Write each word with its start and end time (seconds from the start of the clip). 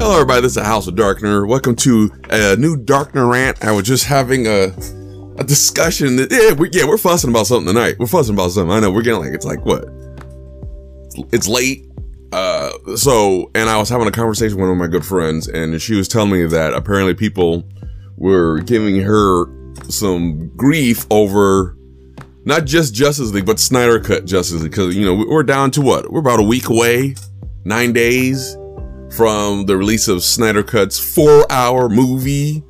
Hello, 0.00 0.14
everybody. 0.14 0.40
This 0.40 0.56
is 0.56 0.62
House 0.62 0.86
of 0.86 0.94
Darkner. 0.94 1.46
Welcome 1.46 1.76
to 1.76 2.10
a 2.30 2.56
new 2.56 2.74
Darkner 2.74 3.30
rant. 3.30 3.62
I 3.62 3.70
was 3.70 3.86
just 3.86 4.06
having 4.06 4.46
a 4.46 4.72
a 5.36 5.44
discussion. 5.44 6.16
That, 6.16 6.32
yeah, 6.32 6.54
we, 6.54 6.70
yeah, 6.72 6.86
we're 6.86 6.96
fussing 6.96 7.28
about 7.28 7.46
something 7.48 7.66
tonight. 7.66 7.96
We're 7.98 8.06
fussing 8.06 8.34
about 8.34 8.52
something. 8.52 8.72
I 8.72 8.80
know 8.80 8.90
we're 8.90 9.02
getting 9.02 9.20
like 9.20 9.34
it's 9.34 9.44
like 9.44 9.62
what? 9.66 9.84
It's 11.34 11.46
late. 11.46 11.86
Uh, 12.32 12.70
so, 12.96 13.50
and 13.54 13.68
I 13.68 13.76
was 13.76 13.90
having 13.90 14.08
a 14.08 14.10
conversation 14.10 14.56
with 14.56 14.70
one 14.70 14.70
of 14.70 14.78
my 14.78 14.86
good 14.86 15.04
friends, 15.04 15.48
and 15.48 15.80
she 15.82 15.94
was 15.96 16.08
telling 16.08 16.30
me 16.30 16.46
that 16.46 16.72
apparently 16.72 17.12
people 17.12 17.68
were 18.16 18.60
giving 18.60 19.02
her 19.02 19.52
some 19.90 20.48
grief 20.56 21.06
over 21.10 21.76
not 22.46 22.64
just 22.64 22.94
Justice 22.94 23.32
League, 23.32 23.44
but 23.44 23.60
Snyder 23.60 24.00
Cut 24.00 24.24
Justice 24.24 24.62
League. 24.62 24.70
Because 24.70 24.96
you 24.96 25.04
know 25.04 25.26
we're 25.28 25.42
down 25.42 25.70
to 25.72 25.82
what? 25.82 26.10
We're 26.10 26.20
about 26.20 26.40
a 26.40 26.44
week 26.44 26.70
away, 26.70 27.16
nine 27.66 27.92
days 27.92 28.56
from 29.10 29.66
the 29.66 29.76
release 29.76 30.08
of 30.08 30.22
Snyder 30.22 30.62
Cut's 30.62 30.98
four-hour 30.98 31.88
movie 31.88 32.62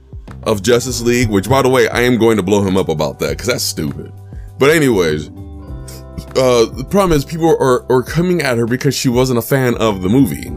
of 0.44 0.62
Justice 0.62 1.00
League. 1.02 1.28
Which, 1.28 1.48
by 1.48 1.62
the 1.62 1.68
way, 1.68 1.88
I 1.88 2.00
am 2.00 2.18
going 2.18 2.36
to 2.36 2.42
blow 2.42 2.62
him 2.62 2.76
up 2.76 2.88
about 2.88 3.18
that 3.20 3.30
because 3.30 3.46
that's 3.46 3.64
stupid. 3.64 4.12
But 4.58 4.70
anyways, 4.70 5.28
uh, 5.28 6.66
the 6.66 6.86
problem 6.90 7.12
is 7.12 7.24
people 7.24 7.48
are, 7.48 7.90
are 7.90 8.02
coming 8.02 8.42
at 8.42 8.58
her 8.58 8.66
because 8.66 8.94
she 8.94 9.08
wasn't 9.08 9.38
a 9.38 9.42
fan 9.42 9.74
of 9.76 10.02
the 10.02 10.08
movie. 10.08 10.48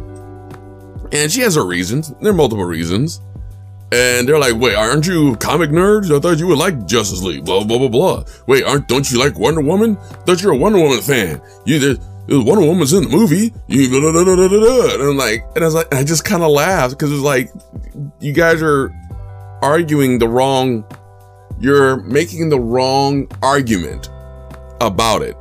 And 1.12 1.32
she 1.32 1.42
has 1.42 1.56
her 1.56 1.66
reasons. 1.66 2.14
There 2.22 2.32
are 2.32 2.36
multiple 2.36 2.66
reasons. 2.66 3.22
And 3.92 4.28
they're 4.28 4.40
like, 4.40 4.56
wait, 4.56 4.74
aren't 4.74 5.06
you 5.06 5.36
comic 5.36 5.70
nerds? 5.70 6.16
I 6.16 6.20
thought 6.20 6.40
you 6.40 6.48
would 6.48 6.58
like 6.58 6.88
Justice 6.88 7.22
League, 7.22 7.46
blah, 7.46 7.64
blah, 7.64 7.78
blah, 7.78 7.88
blah. 7.88 8.24
Wait, 8.48 8.64
aren't, 8.64 8.88
don't 8.88 9.10
you 9.12 9.20
like 9.20 9.38
Wonder 9.38 9.62
Woman? 9.62 9.98
I 9.98 10.16
thought 10.24 10.42
you're 10.42 10.54
a 10.54 10.58
Wonder 10.58 10.80
Woman 10.80 11.00
fan. 11.02 11.40
You, 11.66 11.78
there, 11.78 11.96
Wonder 12.30 12.66
Woman's 12.66 12.94
in 12.94 13.04
the 13.04 13.10
movie. 13.10 13.54
And 14.94 15.02
I'm 15.04 15.18
like, 15.18 15.44
and 15.56 15.64
I 15.64 15.68
was 15.68 15.76
like, 15.76 15.88
and 15.92 16.00
I 16.00 16.04
just 16.04 16.24
kind 16.24 16.42
of 16.42 16.52
laughed 16.52 16.98
because 16.98 17.12
it's 17.12 17.22
like, 17.22 17.52
you 18.20 18.32
guys 18.32 18.62
are 18.62 18.94
arguing 19.62 20.20
the 20.20 20.28
wrong, 20.28 20.86
you're 21.60 21.98
making 22.04 22.50
the 22.50 22.60
wrong 22.60 23.28
argument 23.42 24.10
about 24.80 25.22
it. 25.22 25.36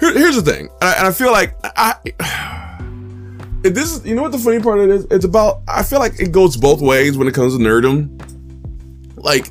Here, 0.00 0.12
here's 0.14 0.42
the 0.42 0.42
thing, 0.42 0.68
and 0.80 0.90
I, 0.90 0.92
and 0.94 1.06
I 1.06 1.12
feel 1.12 1.32
like 1.32 1.54
I. 1.64 1.96
This 3.62 3.92
is, 3.92 4.04
you 4.04 4.16
know 4.16 4.22
what 4.22 4.32
the 4.32 4.40
funny 4.40 4.58
part 4.58 4.80
of 4.80 4.90
it 4.90 4.92
is? 4.92 5.06
It's 5.08 5.24
about, 5.24 5.62
I 5.68 5.84
feel 5.84 6.00
like 6.00 6.18
it 6.18 6.32
goes 6.32 6.56
both 6.56 6.80
ways 6.80 7.16
when 7.16 7.28
it 7.28 7.32
comes 7.32 7.56
to 7.56 7.62
nerdom. 7.62 8.20
Like, 9.14 9.50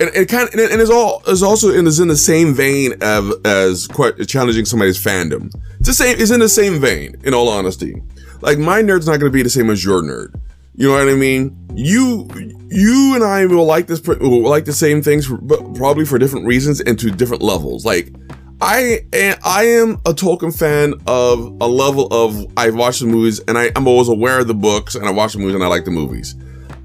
and 0.00 0.10
it 0.14 0.28
kind 0.28 0.46
of, 0.48 0.54
and 0.54 0.82
it's 0.82 0.90
all, 0.90 1.22
it's 1.26 1.40
also 1.40 1.70
in, 1.70 1.86
in 1.86 2.08
the 2.08 2.16
same 2.16 2.52
vein 2.52 2.92
of, 3.00 3.32
as 3.46 3.86
quite 3.86 4.28
challenging 4.28 4.66
somebody's 4.66 5.02
fandom. 5.02 5.50
It's 5.82 5.88
the 5.88 5.94
same, 5.94 6.16
it's 6.20 6.30
in 6.30 6.38
the 6.38 6.48
same 6.48 6.80
vein, 6.80 7.16
in 7.24 7.34
all 7.34 7.48
honesty. 7.48 8.00
Like, 8.40 8.56
my 8.56 8.82
nerd's 8.82 9.08
not 9.08 9.18
going 9.18 9.32
to 9.32 9.36
be 9.36 9.42
the 9.42 9.50
same 9.50 9.68
as 9.68 9.84
your 9.84 10.00
nerd. 10.00 10.32
You 10.76 10.86
know 10.86 10.94
what 10.94 11.08
I 11.08 11.16
mean? 11.16 11.58
You, 11.74 12.28
you 12.68 13.16
and 13.16 13.24
I 13.24 13.46
will 13.46 13.64
like 13.64 13.88
this, 13.88 14.00
will 14.00 14.48
like 14.48 14.64
the 14.64 14.72
same 14.72 15.02
things, 15.02 15.26
for, 15.26 15.38
but 15.38 15.74
probably 15.74 16.04
for 16.04 16.20
different 16.20 16.46
reasons 16.46 16.80
and 16.80 16.96
to 17.00 17.10
different 17.10 17.42
levels. 17.42 17.84
Like, 17.84 18.12
I 18.60 19.00
I 19.42 19.64
am 19.64 19.94
a 20.06 20.14
Tolkien 20.14 20.56
fan 20.56 20.94
of 21.08 21.40
a 21.60 21.66
level 21.66 22.06
of 22.12 22.46
I've 22.56 22.76
watched 22.76 23.00
the 23.00 23.06
movies 23.06 23.40
and 23.48 23.58
I, 23.58 23.72
am 23.74 23.88
always 23.88 24.06
aware 24.08 24.38
of 24.38 24.46
the 24.46 24.54
books 24.54 24.94
and 24.94 25.04
I 25.04 25.10
watch 25.10 25.32
the 25.32 25.40
movies 25.40 25.56
and 25.56 25.64
I 25.64 25.66
like 25.66 25.84
the 25.84 25.90
movies. 25.90 26.36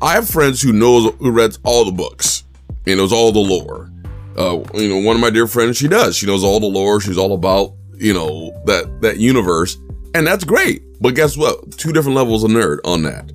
I 0.01 0.13
have 0.13 0.27
friends 0.27 0.59
who 0.59 0.73
knows 0.73 1.13
who 1.19 1.29
reads 1.29 1.59
all 1.63 1.85
the 1.85 1.91
books 1.91 2.45
and 2.87 2.97
knows 2.97 3.13
all 3.13 3.31
the 3.31 3.37
lore. 3.37 3.91
Uh, 4.35 4.63
you 4.73 4.89
know, 4.89 5.05
one 5.05 5.15
of 5.15 5.21
my 5.21 5.29
dear 5.29 5.45
friends, 5.45 5.77
she 5.77 5.87
does. 5.87 6.15
She 6.15 6.25
knows 6.25 6.43
all 6.43 6.59
the 6.59 6.65
lore. 6.65 6.99
She's 6.99 7.19
all 7.19 7.35
about 7.35 7.76
you 7.97 8.13
know 8.13 8.51
that 8.65 9.01
that 9.01 9.17
universe, 9.17 9.77
and 10.13 10.25
that's 10.25 10.43
great. 10.43 10.83
But 11.01 11.15
guess 11.15 11.37
what? 11.37 11.77
Two 11.77 11.91
different 11.91 12.15
levels 12.15 12.43
of 12.43 12.51
nerd 12.51 12.79
on 12.85 13.03
that. 13.03 13.31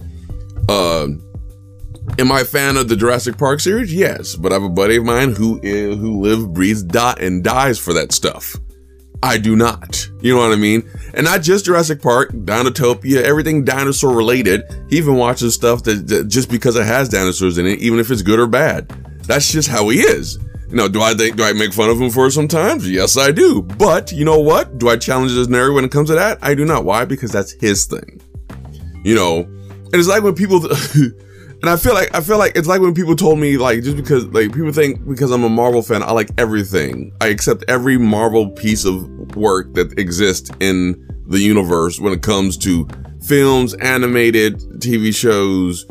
Uh, 0.69 1.09
Am 2.19 2.31
I 2.33 2.41
a 2.41 2.45
fan 2.45 2.77
of 2.77 2.89
the 2.89 2.97
Jurassic 2.97 3.39
Park 3.39 3.61
series? 3.61 3.95
Yes, 3.95 4.35
but 4.35 4.53
I 4.53 4.57
have 4.57 4.65
a 4.65 4.69
buddy 4.69 4.97
of 4.97 5.05
mine 5.05 5.33
who 5.33 5.61
is, 5.63 5.97
who 5.99 6.21
lives, 6.21 6.45
breathes, 6.47 6.83
dot, 6.83 7.23
and 7.23 7.43
dies 7.43 7.79
for 7.79 7.93
that 7.95 8.13
stuff. 8.13 8.57
I 9.23 9.39
do 9.39 9.55
not. 9.55 10.09
You 10.21 10.35
know 10.35 10.41
what 10.41 10.53
I 10.53 10.57
mean? 10.57 10.83
And 11.15 11.25
not 11.25 11.43
just 11.43 11.65
Jurassic 11.65 12.03
Park, 12.03 12.33
Dinotopia, 12.33 13.23
everything 13.23 13.65
dinosaur 13.65 14.15
related. 14.15 14.65
He 14.91 14.99
even 14.99 15.15
watches 15.15 15.55
stuff 15.55 15.85
that, 15.85 16.09
that, 16.09 16.29
just 16.29 16.51
because 16.51 16.75
it 16.75 16.85
has 16.85 17.09
dinosaurs 17.09 17.57
in 17.57 17.67
it, 17.67 17.79
even 17.79 18.01
if 18.01 18.11
it's 18.11 18.23
good 18.23 18.41
or 18.41 18.49
bad. 18.49 18.89
That's 19.27 19.51
just 19.51 19.69
how 19.69 19.89
he 19.89 20.01
is. 20.01 20.39
You 20.73 20.79
know, 20.79 20.89
do 20.89 21.03
I 21.03 21.13
think, 21.13 21.37
do 21.37 21.45
I 21.45 21.53
make 21.53 21.75
fun 21.75 21.91
of 21.91 22.01
him 22.01 22.09
for 22.09 22.31
sometimes? 22.31 22.91
Yes, 22.91 23.19
I 23.19 23.31
do. 23.31 23.61
But 23.61 24.11
you 24.11 24.25
know 24.25 24.41
what? 24.41 24.79
Do 24.79 24.89
I 24.89 24.97
challenge 24.97 25.33
his 25.33 25.47
nerd 25.49 25.75
when 25.75 25.85
it 25.85 25.91
comes 25.91 26.09
to 26.09 26.15
that? 26.15 26.39
I 26.41 26.55
do 26.55 26.65
not. 26.65 26.87
Why? 26.87 27.05
Because 27.05 27.31
that's 27.31 27.53
his 27.53 27.85
thing. 27.85 28.23
You 29.05 29.15
know, 29.15 29.41
and 29.41 29.95
it's 29.95 30.09
like 30.09 30.23
when 30.23 30.35
people, 30.35 30.61
And 31.63 31.71
I 31.71 31.77
feel 31.77 31.95
like 31.95 32.13
I 32.13 32.21
feel 32.21 32.39
like 32.39 32.57
it's 32.57 32.67
like 32.67 32.81
when 32.81 32.93
people 32.93 33.15
told 33.15 33.39
me 33.39 33.57
like 33.57 33.85
just 33.85 33.97
because 33.97 34.25
like 34.27 34.53
people 34.53 34.73
think 34.73 35.07
because 35.07 35.31
I'm 35.31 35.45
a 35.45 35.49
Marvel 35.49 35.81
fan 35.81 36.03
I 36.03 36.11
like 36.11 36.31
everything. 36.37 37.13
I 37.21 37.29
accept 37.29 37.63
every 37.69 37.97
Marvel 37.99 38.51
piece 38.51 38.85
of 38.85 39.37
work 39.37 39.73
that 39.75 39.97
exists 39.97 40.51
in 40.59 40.97
the 41.29 41.39
universe 41.39 42.01
when 42.01 42.13
it 42.13 42.21
comes 42.21 42.57
to 42.59 42.89
films, 43.25 43.75
animated 43.75 44.59
TV 44.81 45.15
shows, 45.15 45.87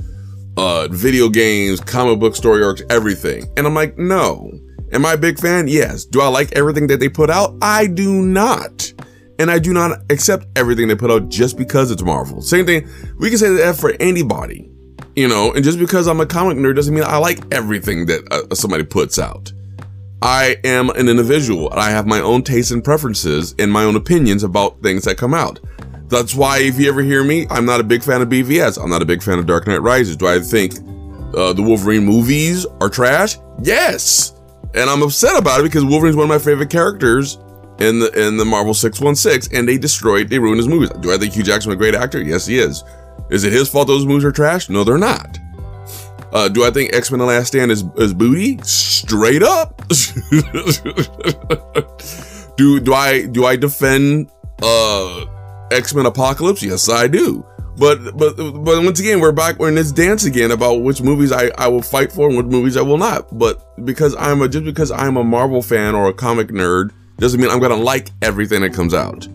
uh, 0.57 0.89
video 0.91 1.29
games, 1.29 1.79
comic 1.79 2.19
book 2.19 2.35
story 2.35 2.65
arcs, 2.65 2.81
everything. 2.89 3.49
And 3.55 3.65
I'm 3.65 3.73
like, 3.73 3.97
no. 3.97 4.50
Am 4.93 5.05
I 5.05 5.13
a 5.13 5.17
big 5.17 5.39
fan? 5.39 5.67
Yes. 5.67 6.05
Do 6.05 6.21
I 6.21 6.27
like 6.27 6.51
everything 6.53 6.87
that 6.87 6.99
they 6.99 7.09
put 7.09 7.29
out? 7.29 7.55
I 7.61 7.87
do 7.87 8.21
not. 8.21 8.93
And 9.39 9.49
I 9.49 9.59
do 9.59 9.73
not 9.73 9.99
accept 10.09 10.45
everything 10.55 10.87
they 10.87 10.95
put 10.95 11.09
out 11.09 11.29
just 11.29 11.57
because 11.57 11.91
it's 11.91 12.03
Marvel. 12.03 12.41
Same 12.41 12.65
thing. 12.65 12.87
We 13.17 13.29
can 13.29 13.37
say 13.37 13.49
that 13.55 13.75
for 13.77 13.93
anybody 13.99 14.71
you 15.15 15.27
know, 15.27 15.51
and 15.53 15.63
just 15.63 15.79
because 15.79 16.07
I'm 16.07 16.21
a 16.21 16.25
comic 16.25 16.57
nerd 16.57 16.75
doesn't 16.75 16.93
mean 16.93 17.03
I 17.03 17.17
like 17.17 17.53
everything 17.53 18.05
that 18.07 18.27
uh, 18.31 18.55
somebody 18.55 18.83
puts 18.83 19.19
out. 19.19 19.51
I 20.21 20.57
am 20.63 20.89
an 20.91 21.09
individual. 21.09 21.71
I 21.73 21.89
have 21.89 22.05
my 22.05 22.19
own 22.19 22.43
tastes 22.43 22.71
and 22.71 22.83
preferences 22.83 23.55
and 23.57 23.71
my 23.71 23.83
own 23.83 23.95
opinions 23.95 24.43
about 24.43 24.81
things 24.81 25.03
that 25.05 25.17
come 25.17 25.33
out. 25.33 25.59
That's 26.07 26.35
why 26.35 26.59
if 26.59 26.79
you 26.79 26.87
ever 26.89 27.01
hear 27.01 27.23
me, 27.23 27.47
I'm 27.49 27.65
not 27.65 27.79
a 27.79 27.83
big 27.83 28.03
fan 28.03 28.21
of 28.21 28.29
BVS. 28.29 28.81
I'm 28.81 28.89
not 28.89 29.01
a 29.01 29.05
big 29.05 29.23
fan 29.23 29.39
of 29.39 29.45
Dark 29.45 29.65
Knight 29.65 29.81
Rises. 29.81 30.15
Do 30.15 30.27
I 30.27 30.39
think 30.39 30.73
uh, 31.35 31.53
the 31.53 31.63
Wolverine 31.65 32.05
movies 32.05 32.65
are 32.81 32.89
trash? 32.89 33.37
Yes. 33.61 34.33
And 34.73 34.89
I'm 34.89 35.01
upset 35.01 35.37
about 35.37 35.59
it 35.59 35.63
because 35.63 35.83
Wolverine's 35.83 36.15
one 36.15 36.23
of 36.23 36.29
my 36.29 36.39
favorite 36.39 36.69
characters 36.69 37.37
in 37.79 37.99
the 37.99 38.11
in 38.27 38.37
the 38.37 38.45
Marvel 38.45 38.73
616 38.73 39.57
and 39.57 39.67
they 39.67 39.77
destroyed, 39.77 40.29
they 40.29 40.39
ruined 40.39 40.57
his 40.59 40.67
movies. 40.67 40.89
Do 41.01 41.13
I 41.13 41.17
think 41.17 41.33
Hugh 41.33 41.43
Jackman 41.43 41.73
a 41.73 41.77
great 41.77 41.95
actor? 41.95 42.21
Yes, 42.21 42.45
he 42.45 42.57
is. 42.59 42.83
Is 43.29 43.43
it 43.43 43.51
his 43.53 43.69
fault 43.69 43.87
those 43.87 44.05
movies 44.05 44.25
are 44.25 44.31
trash? 44.31 44.69
No, 44.69 44.83
they're 44.83 44.97
not. 44.97 45.39
Uh, 46.31 46.47
do 46.47 46.63
I 46.63 46.71
think 46.71 46.93
X 46.93 47.11
Men: 47.11 47.19
The 47.19 47.25
Last 47.25 47.47
Stand 47.47 47.71
is 47.71 47.83
is 47.97 48.13
booty? 48.13 48.57
Straight 48.63 49.43
up. 49.43 49.85
do 52.55 52.79
do 52.79 52.93
I 52.93 53.25
do 53.25 53.45
I 53.45 53.57
defend 53.57 54.31
uh, 54.61 55.25
X 55.71 55.93
Men 55.93 56.05
Apocalypse? 56.05 56.63
Yes, 56.63 56.87
I 56.87 57.07
do. 57.07 57.45
But 57.77 58.17
but 58.17 58.35
but 58.35 58.83
once 58.83 58.99
again, 58.99 59.19
we're 59.19 59.31
back 59.31 59.57
we're 59.57 59.69
in 59.69 59.75
this 59.75 59.91
dance 59.91 60.25
again 60.25 60.51
about 60.51 60.81
which 60.81 61.01
movies 61.01 61.31
I, 61.31 61.51
I 61.57 61.67
will 61.67 61.81
fight 61.81 62.11
for 62.11 62.27
and 62.27 62.37
which 62.37 62.47
movies 62.47 62.77
I 62.77 62.81
will 62.81 62.97
not. 62.97 63.37
But 63.37 63.85
because 63.85 64.15
I'm 64.15 64.41
a 64.41 64.49
just 64.49 64.65
because 64.65 64.91
I'm 64.91 65.17
a 65.17 65.23
Marvel 65.23 65.61
fan 65.61 65.95
or 65.95 66.09
a 66.09 66.13
comic 66.13 66.49
nerd 66.49 66.91
doesn't 67.17 67.39
mean 67.39 67.49
I'm 67.49 67.59
gonna 67.59 67.75
like 67.75 68.09
everything 68.21 68.61
that 68.61 68.73
comes 68.73 68.93
out. 68.93 69.27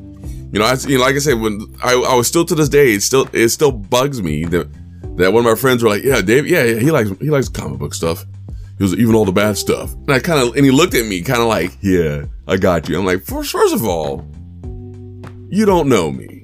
You 0.53 0.61
know, 0.61 0.65
I, 0.65 0.75
you 0.87 0.99
know, 0.99 1.05
like 1.05 1.17
I 1.17 1.19
said, 1.19 1.41
when 1.41 1.61
I, 1.83 1.95
I 1.95 2.15
was 2.15 2.29
still 2.29 2.45
to 2.45 2.55
this 2.55 2.69
day, 2.69 2.93
it 2.93 3.03
still 3.03 3.29
it 3.33 3.49
still 3.49 3.73
bugs 3.73 4.23
me 4.23 4.45
that 4.47 4.69
that 5.17 5.33
one 5.33 5.45
of 5.45 5.51
my 5.51 5.55
friends 5.55 5.83
were 5.83 5.89
like, 5.89 6.03
"Yeah, 6.03 6.21
Dave, 6.21 6.47
yeah, 6.47 6.63
yeah 6.63 6.79
he 6.79 6.91
likes 6.91 7.11
he 7.21 7.31
likes 7.31 7.49
comic 7.49 7.79
book 7.79 7.95
stuff. 7.95 8.25
He 8.79 8.85
was 8.85 8.95
even 8.95 9.15
all 9.15 9.25
the 9.25 9.33
bad 9.33 9.57
stuff." 9.57 9.95
And 9.95 10.13
I 10.13 10.19
kind 10.19 10.41
of 10.41 10.57
and 10.57 10.65
he 10.65 10.71
looked 10.71 10.95
at 10.95 11.07
me, 11.07 11.23
kind 11.23 11.41
of 11.41 11.49
like, 11.49 11.73
"Yeah, 11.81 12.27
I 12.47 12.59
got 12.59 12.89
you." 12.89 12.99
I'm 12.99 13.07
like, 13.07 13.23
first, 13.23 13.51
first 13.51 13.75
of 13.75 13.85
all, 13.85 14.27
you 15.49 15.65
don't 15.65 15.89
know 15.89 16.11
me. 16.11 16.43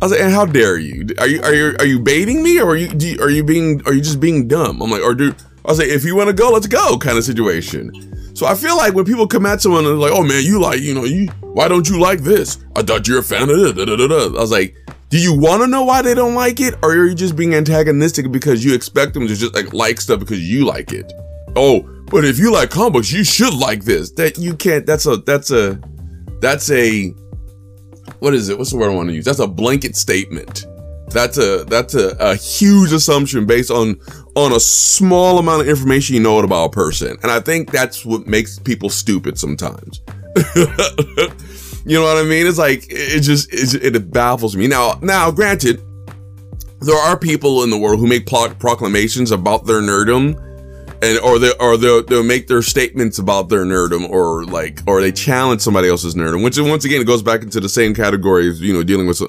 I 0.00 0.04
was 0.04 0.12
like, 0.12 0.20
"And 0.20 0.32
how 0.32 0.46
dare 0.46 0.78
you? 0.78 1.06
Are 1.18 1.26
you 1.26 1.42
are 1.42 1.54
you 1.54 1.76
are 1.78 1.86
you 1.86 2.00
baiting 2.00 2.42
me, 2.42 2.60
or 2.60 2.70
are 2.70 2.76
you, 2.76 2.90
you 2.98 3.20
are 3.20 3.30
you 3.30 3.44
being 3.44 3.82
are 3.86 3.92
you 3.92 4.00
just 4.00 4.20
being 4.20 4.48
dumb?" 4.48 4.80
I'm 4.80 4.90
like, 4.90 5.02
"Or 5.02 5.14
do 5.14 5.34
I 5.64 5.68
was 5.68 5.78
like, 5.78 5.88
if 5.88 6.04
you 6.04 6.16
want 6.16 6.28
to 6.28 6.32
go, 6.32 6.50
let's 6.50 6.66
go," 6.66 6.96
kind 6.98 7.18
of 7.18 7.24
situation. 7.24 7.92
So 8.34 8.46
I 8.46 8.54
feel 8.54 8.76
like 8.76 8.94
when 8.94 9.04
people 9.04 9.26
come 9.26 9.44
at 9.44 9.60
someone 9.60 9.84
and 9.84 10.00
like, 10.00 10.12
"Oh 10.12 10.22
man, 10.22 10.44
you 10.44 10.60
like 10.60 10.80
you 10.80 10.94
know 10.94 11.04
you 11.04 11.28
why 11.42 11.68
don't 11.68 11.88
you 11.88 12.00
like 12.00 12.20
this? 12.20 12.58
I 12.76 12.82
thought 12.82 13.08
you're 13.08 13.18
a 13.18 13.22
fan 13.22 13.50
of 13.50 13.58
it. 13.58 13.76
Da, 13.76 13.84
da, 13.84 14.06
da, 14.06 14.26
I 14.38 14.40
was 14.40 14.50
like, 14.50 14.76
do 15.10 15.18
you 15.18 15.36
want 15.36 15.62
to 15.62 15.66
know 15.66 15.82
why 15.82 16.02
they 16.02 16.14
don't 16.14 16.36
like 16.36 16.60
it? 16.60 16.74
Or 16.82 16.92
are 16.92 17.06
you 17.06 17.14
just 17.14 17.34
being 17.34 17.54
antagonistic 17.54 18.30
because 18.30 18.64
you 18.64 18.74
expect 18.74 19.14
them 19.14 19.26
to 19.26 19.34
just 19.34 19.54
like 19.54 19.72
like 19.72 20.00
stuff 20.00 20.20
because 20.20 20.40
you 20.48 20.64
like 20.64 20.92
it? 20.92 21.12
Oh, 21.56 21.80
but 22.06 22.24
if 22.24 22.38
you 22.38 22.52
like 22.52 22.70
comics, 22.70 23.12
you 23.12 23.24
should 23.24 23.54
like 23.54 23.84
this. 23.84 24.10
That 24.12 24.38
you 24.38 24.54
can't, 24.54 24.86
that's 24.86 25.06
a, 25.06 25.16
that's 25.16 25.50
a, 25.50 25.80
that's 26.40 26.70
a, 26.70 27.12
what 28.20 28.34
is 28.34 28.48
it? 28.48 28.56
What's 28.56 28.70
the 28.70 28.78
word 28.78 28.90
I 28.90 28.94
want 28.94 29.08
to 29.08 29.14
use? 29.14 29.24
That's 29.24 29.38
a 29.38 29.46
blanket 29.46 29.96
statement. 29.96 30.66
That's 31.08 31.38
a, 31.38 31.64
that's 31.64 31.94
a, 31.94 32.16
a 32.20 32.36
huge 32.36 32.92
assumption 32.92 33.44
based 33.44 33.70
on, 33.70 34.00
on 34.36 34.52
a 34.52 34.60
small 34.60 35.38
amount 35.38 35.62
of 35.62 35.68
information 35.68 36.14
you 36.14 36.22
know 36.22 36.38
about 36.38 36.66
a 36.66 36.70
person. 36.70 37.18
And 37.22 37.32
I 37.32 37.40
think 37.40 37.72
that's 37.72 38.04
what 38.04 38.26
makes 38.26 38.58
people 38.58 38.90
stupid 38.90 39.38
sometimes. 39.38 40.02
you 40.54 41.98
know 41.98 42.04
what 42.04 42.18
I 42.18 42.22
mean? 42.22 42.46
It's 42.46 42.58
like 42.58 42.86
it 42.88 43.20
just 43.22 43.52
it, 43.52 43.96
it 43.96 44.10
baffles 44.12 44.56
me. 44.56 44.68
Now, 44.68 44.98
now, 45.02 45.32
granted, 45.32 45.82
there 46.80 46.96
are 46.96 47.18
people 47.18 47.64
in 47.64 47.70
the 47.70 47.78
world 47.78 47.98
who 47.98 48.06
make 48.06 48.26
proclamations 48.26 49.32
about 49.32 49.66
their 49.66 49.80
nerdum 49.80 50.38
and 51.02 51.18
or 51.20 51.38
they 51.38 51.52
or 51.60 51.76
they'll, 51.76 52.02
they'll 52.02 52.22
make 52.22 52.46
their 52.46 52.62
statements 52.62 53.18
about 53.18 53.48
their 53.48 53.64
nerdum 53.64 54.08
or 54.10 54.44
like 54.44 54.80
or 54.86 55.00
they 55.00 55.12
challenge 55.12 55.60
somebody 55.60 55.88
else's 55.88 56.14
nerdum 56.14 56.44
which 56.44 56.58
once 56.58 56.84
again 56.84 57.00
it 57.00 57.06
goes 57.06 57.22
back 57.22 57.42
into 57.42 57.60
the 57.60 57.68
same 57.68 57.94
category 57.94 58.48
as 58.48 58.60
you 58.60 58.72
know 58.72 58.82
dealing 58.82 59.06
with 59.06 59.20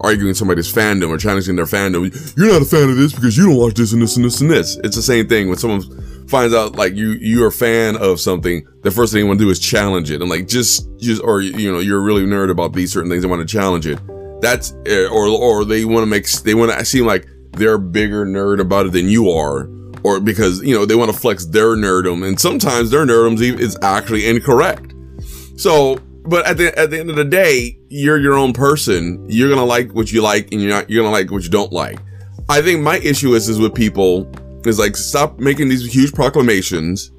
arguing 0.00 0.34
somebody's 0.34 0.72
fandom 0.72 1.08
or 1.08 1.18
challenging 1.18 1.56
their 1.56 1.64
fandom. 1.64 2.36
You're 2.36 2.52
not 2.52 2.62
a 2.62 2.64
fan 2.64 2.90
of 2.90 2.96
this 2.96 3.12
because 3.12 3.36
you 3.36 3.46
don't 3.46 3.56
watch 3.56 3.74
this 3.74 3.92
and 3.92 4.02
this 4.02 4.16
and 4.16 4.24
this 4.24 4.40
and 4.40 4.50
this. 4.50 4.76
It's 4.84 4.96
the 4.96 5.02
same 5.02 5.28
thing. 5.28 5.48
When 5.48 5.56
someone 5.56 5.82
finds 6.28 6.54
out 6.54 6.76
like 6.76 6.94
you 6.94 7.12
you're 7.12 7.48
a 7.48 7.52
fan 7.52 7.96
of 7.96 8.20
something 8.20 8.66
the 8.82 8.90
first 8.90 9.12
thing 9.12 9.20
you 9.22 9.26
want 9.26 9.38
to 9.38 9.44
do 9.44 9.50
is 9.50 9.58
challenge 9.58 10.10
it. 10.10 10.20
And 10.20 10.30
like 10.30 10.48
just 10.48 10.88
just 10.98 11.22
or 11.22 11.40
you 11.40 11.72
know 11.72 11.78
you're 11.78 12.00
really 12.00 12.24
nerd 12.24 12.50
about 12.50 12.72
these 12.72 12.92
certain 12.92 13.10
things 13.10 13.24
and 13.24 13.30
want 13.30 13.46
to 13.46 13.52
challenge 13.52 13.86
it. 13.86 13.98
That's 14.40 14.74
eh, 14.86 15.06
or 15.06 15.26
or 15.28 15.64
they 15.64 15.84
want 15.84 16.02
to 16.02 16.06
make 16.06 16.28
they 16.28 16.54
want 16.54 16.72
to 16.72 16.84
seem 16.84 17.06
like 17.06 17.26
they're 17.52 17.78
bigger 17.78 18.26
nerd 18.26 18.60
about 18.60 18.86
it 18.86 18.92
than 18.92 19.08
you 19.08 19.30
are 19.30 19.68
or 20.02 20.20
because 20.20 20.62
you 20.62 20.74
know 20.74 20.84
they 20.84 20.94
want 20.94 21.10
to 21.12 21.18
flex 21.18 21.46
their 21.46 21.76
nerdum 21.76 22.26
and 22.26 22.38
sometimes 22.40 22.90
their 22.90 23.04
nerdum 23.04 23.40
is 23.58 23.78
actually 23.82 24.26
incorrect 24.26 24.94
so 25.56 25.96
but 26.26 26.46
at 26.46 26.56
the 26.56 26.76
at 26.78 26.90
the 26.90 26.98
end 26.98 27.10
of 27.10 27.16
the 27.16 27.24
day 27.24 27.78
you're 27.88 28.18
your 28.18 28.34
own 28.34 28.52
person 28.52 29.24
you're 29.28 29.48
gonna 29.48 29.64
like 29.64 29.92
what 29.92 30.12
you 30.12 30.22
like 30.22 30.50
and 30.52 30.60
you're 30.60 30.70
not 30.70 30.88
you're 30.90 31.02
gonna 31.02 31.12
like 31.12 31.30
what 31.30 31.42
you 31.42 31.50
don't 31.50 31.72
like 31.72 31.98
i 32.48 32.60
think 32.60 32.80
my 32.80 32.98
issue 32.98 33.34
is 33.34 33.48
is 33.48 33.58
with 33.58 33.74
people 33.74 34.30
is 34.64 34.78
like 34.78 34.96
stop 34.96 35.38
making 35.38 35.68
these 35.68 35.92
huge 35.92 36.12
proclamations 36.12 37.12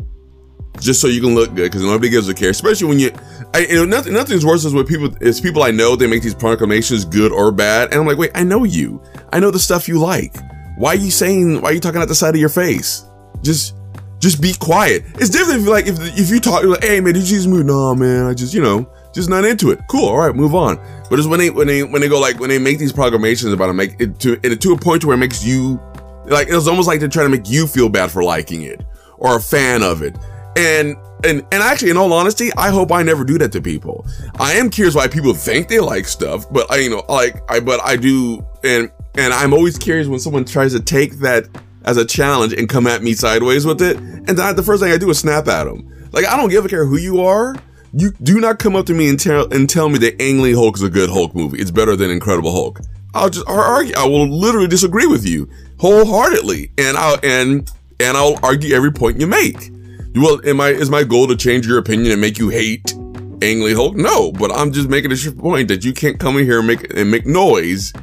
just 0.79 1.01
so 1.01 1.07
you 1.07 1.21
can 1.21 1.33
look 1.33 1.47
good 1.55 1.71
because 1.71 1.83
nobody 1.83 2.09
gives 2.09 2.27
a 2.29 2.33
care 2.33 2.49
especially 2.49 2.87
when 2.87 2.99
you 2.99 3.11
I, 3.53 3.59
you 3.59 3.75
know, 3.75 3.85
nothing, 3.85 4.13
nothing's 4.13 4.45
worse 4.45 4.65
is 4.65 4.73
with 4.73 4.87
people, 4.87 5.09
it's 5.21 5.39
people 5.39 5.63
I 5.63 5.71
know, 5.71 5.95
they 5.95 6.05
make 6.05 6.21
these 6.21 6.35
proclamations 6.35 7.05
good 7.05 7.31
or 7.31 7.51
bad. 7.51 7.91
And 7.91 8.01
I'm 8.01 8.05
like, 8.05 8.17
wait, 8.17 8.31
I 8.35 8.43
know 8.43 8.65
you. 8.65 9.01
I 9.31 9.39
know 9.39 9.51
the 9.51 9.59
stuff 9.59 9.87
you 9.87 9.99
like. 9.99 10.35
Why 10.77 10.91
are 10.91 10.95
you 10.95 11.09
saying, 11.09 11.61
why 11.61 11.71
are 11.71 11.73
you 11.73 11.79
talking 11.79 11.99
out 11.99 12.07
the 12.07 12.15
side 12.15 12.35
of 12.35 12.39
your 12.39 12.49
face? 12.49 13.05
Just, 13.41 13.75
just 14.19 14.39
be 14.41 14.53
quiet. 14.53 15.03
It's 15.15 15.29
different 15.29 15.61
if 15.61 15.67
like, 15.67 15.87
if, 15.87 15.97
if 15.99 16.29
you 16.29 16.39
talk, 16.39 16.63
like, 16.63 16.83
hey 16.83 17.01
man, 17.01 17.15
did 17.15 17.27
you 17.27 17.37
this 17.37 17.47
movie? 17.47 17.63
No, 17.63 17.95
man, 17.95 18.27
I 18.27 18.33
just, 18.35 18.53
you 18.53 18.61
know, 18.61 18.87
just 19.11 19.27
not 19.27 19.43
into 19.43 19.71
it. 19.71 19.79
Cool. 19.89 20.07
All 20.07 20.19
right, 20.19 20.35
move 20.35 20.53
on. 20.53 20.77
But 21.09 21.17
it's 21.17 21.27
when 21.27 21.39
they, 21.39 21.49
when 21.49 21.65
they, 21.65 21.83
when 21.83 22.01
they 22.01 22.07
go 22.07 22.19
like, 22.19 22.39
when 22.39 22.49
they 22.49 22.59
make 22.59 22.77
these 22.77 22.93
proclamations 22.93 23.53
about 23.53 23.69
it, 23.69 23.73
make 23.73 23.99
it 23.99 24.19
to, 24.19 24.39
it, 24.43 24.61
to 24.61 24.73
a 24.73 24.77
point 24.77 25.03
where 25.03 25.15
it 25.15 25.19
makes 25.19 25.43
you, 25.43 25.79
like, 26.25 26.47
it's 26.49 26.67
almost 26.67 26.87
like 26.87 26.99
they're 26.99 27.09
trying 27.09 27.25
to 27.25 27.35
make 27.35 27.49
you 27.49 27.65
feel 27.65 27.89
bad 27.89 28.11
for 28.11 28.23
liking 28.23 28.61
it 28.61 28.83
or 29.17 29.37
a 29.37 29.41
fan 29.41 29.81
of 29.81 30.03
it. 30.03 30.15
And 30.55 30.95
and 31.23 31.45
and 31.51 31.63
actually, 31.63 31.91
in 31.91 31.97
all 31.97 32.11
honesty, 32.13 32.51
I 32.57 32.69
hope 32.69 32.91
I 32.91 33.03
never 33.03 33.23
do 33.23 33.37
that 33.37 33.51
to 33.51 33.61
people. 33.61 34.05
I 34.39 34.53
am 34.53 34.69
curious 34.69 34.95
why 34.95 35.07
people 35.07 35.33
think 35.33 35.67
they 35.67 35.79
like 35.79 36.07
stuff, 36.07 36.51
but 36.51 36.69
I, 36.71 36.77
you 36.77 36.89
know, 36.89 37.03
like 37.09 37.41
I, 37.49 37.59
but 37.59 37.79
I 37.83 37.95
do, 37.95 38.45
and 38.63 38.91
and 39.17 39.33
I'm 39.33 39.53
always 39.53 39.77
curious 39.77 40.07
when 40.07 40.19
someone 40.19 40.45
tries 40.45 40.73
to 40.73 40.79
take 40.79 41.13
that 41.19 41.47
as 41.83 41.97
a 41.97 42.05
challenge 42.05 42.53
and 42.53 42.67
come 42.67 42.87
at 42.87 43.01
me 43.01 43.13
sideways 43.13 43.65
with 43.65 43.81
it, 43.81 43.97
and 43.97 44.27
then 44.27 44.55
the 44.55 44.63
first 44.63 44.81
thing 44.81 44.91
I 44.91 44.97
do 44.97 45.09
is 45.09 45.19
snap 45.19 45.47
at 45.47 45.65
them. 45.65 46.09
Like 46.11 46.25
I 46.25 46.37
don't 46.37 46.49
give 46.49 46.65
a 46.65 46.69
care 46.69 46.85
who 46.85 46.97
you 46.97 47.21
are. 47.21 47.55
You 47.93 48.11
do 48.21 48.39
not 48.39 48.59
come 48.59 48.75
up 48.75 48.85
to 48.87 48.93
me 48.93 49.09
and 49.09 49.19
tell 49.19 49.51
and 49.53 49.69
tell 49.69 49.89
me 49.89 49.97
that 49.99 50.21
Ang 50.21 50.41
Lee 50.41 50.53
Hulk 50.53 50.75
is 50.75 50.83
a 50.83 50.89
good 50.89 51.09
Hulk 51.09 51.33
movie. 51.33 51.59
It's 51.59 51.71
better 51.71 51.95
than 51.95 52.11
Incredible 52.11 52.51
Hulk. 52.51 52.79
I'll 53.13 53.29
just 53.29 53.47
I'll 53.47 53.59
argue. 53.59 53.95
I 53.95 54.05
will 54.05 54.27
literally 54.27 54.67
disagree 54.67 55.07
with 55.07 55.25
you 55.25 55.49
wholeheartedly, 55.79 56.71
and 56.77 56.97
I'll 56.97 57.19
and 57.23 57.69
and 57.99 58.17
I'll 58.17 58.37
argue 58.43 58.75
every 58.75 58.91
point 58.91 59.19
you 59.19 59.27
make. 59.27 59.71
Well, 60.15 60.39
am 60.45 60.61
I 60.61 60.69
is 60.69 60.89
my 60.89 61.03
goal 61.03 61.27
to 61.27 61.35
change 61.35 61.67
your 61.67 61.77
opinion 61.77 62.11
and 62.11 62.21
make 62.21 62.37
you 62.37 62.49
hate 62.49 62.93
Ang 63.41 63.61
Lee 63.61 63.73
Hulk? 63.73 63.95
No, 63.95 64.31
but 64.31 64.51
I'm 64.51 64.71
just 64.71 64.89
making 64.89 65.11
a 65.11 65.31
point 65.31 65.67
that 65.69 65.83
you 65.83 65.93
can't 65.93 66.19
come 66.19 66.37
in 66.37 66.45
here 66.45 66.59
and 66.59 66.67
make 66.67 66.93
and 66.93 67.09
make 67.09 67.25
noise. 67.25 67.93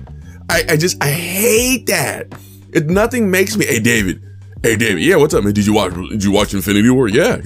I, 0.51 0.63
I 0.71 0.77
just 0.77 1.03
I 1.03 1.11
hate 1.11 1.87
that. 1.87 2.35
It 2.73 2.87
nothing 2.87 3.31
makes 3.31 3.57
me. 3.57 3.67
Hey 3.67 3.81
David, 3.81 4.23
hey 4.63 4.77
David, 4.77 5.03
yeah, 5.03 5.17
what's 5.17 5.35
up, 5.35 5.45
man? 5.45 5.53
Did 5.53 5.67
you 5.67 5.75
watch 5.75 5.95
Did 5.95 6.23
you 6.23 6.33
watch 6.33 6.55
Infinity 6.55 6.91
War? 6.91 7.09
Yeah, 7.09 7.41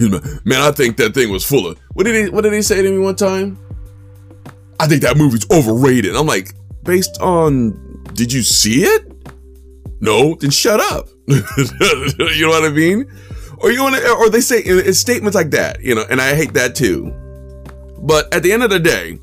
man. 0.44 0.60
I 0.60 0.72
think 0.72 0.96
that 0.96 1.14
thing 1.14 1.30
was 1.30 1.44
full 1.44 1.66
of. 1.66 1.78
What 1.94 2.04
did 2.04 2.24
he 2.24 2.30
What 2.30 2.42
did 2.42 2.52
he 2.52 2.62
say 2.62 2.82
to 2.82 2.90
me 2.90 2.98
one 2.98 3.16
time? 3.16 3.58
I 4.80 4.86
think 4.86 5.02
that 5.02 5.16
movie's 5.16 5.48
overrated. 5.50 6.14
I'm 6.14 6.26
like, 6.26 6.54
based 6.84 7.20
on, 7.20 8.04
did 8.14 8.32
you 8.32 8.42
see 8.42 8.84
it? 8.84 9.10
No, 10.00 10.36
then 10.36 10.50
shut 10.50 10.78
up. 10.78 11.08
you 11.26 12.46
know 12.46 12.50
what 12.50 12.64
I 12.64 12.70
mean? 12.70 13.10
or 13.60 13.70
you 13.70 13.82
want 13.82 13.96
to, 13.96 14.10
or 14.14 14.30
they 14.30 14.40
say 14.40 14.62
statements 14.92 15.34
like 15.34 15.50
that, 15.50 15.80
you 15.80 15.94
know, 15.94 16.04
and 16.08 16.20
I 16.20 16.34
hate 16.34 16.54
that 16.54 16.74
too. 16.74 17.12
But 18.00 18.32
at 18.32 18.42
the 18.42 18.52
end 18.52 18.62
of 18.62 18.70
the 18.70 18.78
day, 18.78 19.18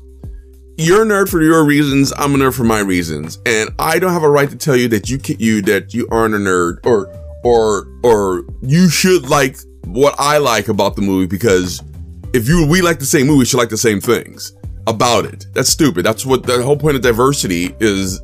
you're 0.78 1.02
a 1.02 1.06
nerd 1.06 1.28
for 1.28 1.42
your 1.42 1.64
reasons. 1.64 2.12
I'm 2.16 2.34
a 2.34 2.38
nerd 2.38 2.54
for 2.54 2.64
my 2.64 2.80
reasons, 2.80 3.38
and 3.46 3.70
I 3.78 3.98
don't 3.98 4.12
have 4.12 4.22
a 4.22 4.30
right 4.30 4.48
to 4.50 4.56
tell 4.56 4.76
you 4.76 4.88
that 4.88 5.08
you 5.08 5.18
can, 5.18 5.36
you 5.38 5.62
that 5.62 5.94
you 5.94 6.06
aren't 6.10 6.34
a 6.34 6.38
nerd 6.38 6.84
or 6.84 7.08
or 7.44 7.86
or 8.02 8.44
you 8.62 8.88
should 8.88 9.28
like 9.28 9.56
what 9.84 10.14
I 10.18 10.38
like 10.38 10.68
about 10.68 10.96
the 10.96 11.02
movie 11.02 11.26
because 11.26 11.82
if 12.32 12.48
you 12.48 12.66
we 12.66 12.82
like 12.82 12.98
the 12.98 13.06
same 13.06 13.26
movie, 13.26 13.44
should 13.44 13.58
like 13.58 13.70
the 13.70 13.76
same 13.76 14.00
things 14.00 14.52
about 14.86 15.24
it. 15.24 15.46
That's 15.54 15.70
stupid. 15.70 16.04
That's 16.04 16.26
what 16.26 16.42
the 16.42 16.62
whole 16.62 16.76
point 16.76 16.96
of 16.96 17.02
diversity 17.02 17.74
is 17.80 18.20